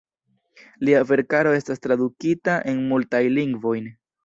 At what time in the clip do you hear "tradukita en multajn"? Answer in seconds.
1.85-3.33